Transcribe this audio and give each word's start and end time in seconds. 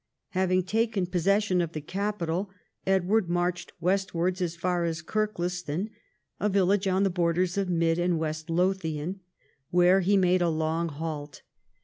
Having 0.29 0.63
taken 0.63 1.05
possession 1.05 1.61
of 1.61 1.73
the 1.73 1.79
capital, 1.79 2.49
Edward 2.87 3.29
marched 3.29 3.71
westwards 3.79 4.41
as 4.41 4.55
far 4.55 4.83
as 4.83 5.03
Kirkliston, 5.03 5.91
a 6.39 6.49
village 6.49 6.87
on 6.87 7.03
the 7.03 7.11
borders 7.11 7.55
of 7.55 7.69
Mid 7.69 7.99
and 7.99 8.17
West 8.17 8.49
Lothian, 8.49 9.19
where 9.69 9.99
he 9.99 10.17
made 10.17 10.41
a 10.41 10.49
long 10.49 10.89
halt. 10.89 11.43